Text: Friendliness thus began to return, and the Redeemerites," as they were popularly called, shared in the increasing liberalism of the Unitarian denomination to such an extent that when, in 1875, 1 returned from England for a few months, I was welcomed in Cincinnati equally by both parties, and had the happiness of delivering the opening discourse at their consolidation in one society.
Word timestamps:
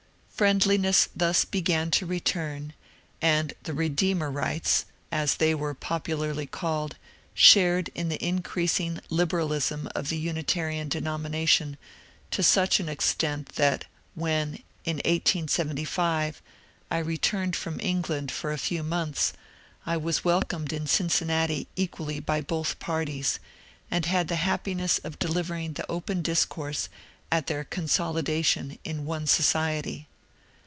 Friendliness 0.41 1.07
thus 1.15 1.45
began 1.45 1.91
to 1.91 2.07
return, 2.07 2.73
and 3.21 3.53
the 3.61 3.73
Redeemerites," 3.75 4.85
as 5.11 5.35
they 5.35 5.53
were 5.53 5.75
popularly 5.75 6.47
called, 6.47 6.95
shared 7.35 7.91
in 7.93 8.09
the 8.09 8.27
increasing 8.27 8.99
liberalism 9.11 9.87
of 9.93 10.09
the 10.09 10.17
Unitarian 10.17 10.89
denomination 10.89 11.77
to 12.31 12.41
such 12.41 12.79
an 12.79 12.89
extent 12.89 13.49
that 13.49 13.85
when, 14.15 14.63
in 14.83 14.95
1875, 15.05 16.41
1 16.87 17.03
returned 17.05 17.55
from 17.55 17.79
England 17.79 18.31
for 18.31 18.51
a 18.51 18.57
few 18.57 18.81
months, 18.81 19.33
I 19.85 19.95
was 19.95 20.25
welcomed 20.25 20.73
in 20.73 20.87
Cincinnati 20.87 21.67
equally 21.75 22.19
by 22.19 22.41
both 22.41 22.79
parties, 22.79 23.37
and 23.91 24.07
had 24.07 24.27
the 24.27 24.37
happiness 24.37 24.97
of 25.03 25.19
delivering 25.19 25.73
the 25.73 25.85
opening 25.87 26.23
discourse 26.23 26.89
at 27.31 27.45
their 27.45 27.63
consolidation 27.63 28.79
in 28.83 29.05
one 29.05 29.27
society. 29.27 30.07